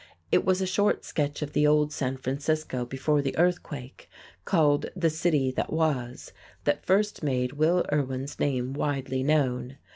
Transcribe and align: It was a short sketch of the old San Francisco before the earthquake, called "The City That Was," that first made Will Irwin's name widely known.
It 0.31 0.43
was 0.43 0.61
a 0.61 0.65
short 0.65 1.05
sketch 1.05 1.43
of 1.43 1.53
the 1.53 1.67
old 1.67 1.93
San 1.93 2.17
Francisco 2.17 2.85
before 2.87 3.21
the 3.21 3.37
earthquake, 3.37 4.09
called 4.45 4.87
"The 4.95 5.11
City 5.11 5.51
That 5.51 5.71
Was," 5.71 6.33
that 6.63 6.83
first 6.83 7.21
made 7.21 7.51
Will 7.53 7.85
Irwin's 7.93 8.39
name 8.39 8.73
widely 8.73 9.21
known. 9.21 9.77